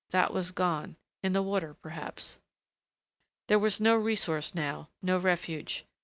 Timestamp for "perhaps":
1.75-2.39